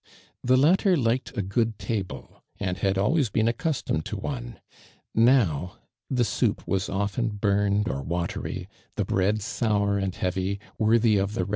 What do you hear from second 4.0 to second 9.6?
to one— now, the soup was often burned or watery, the bread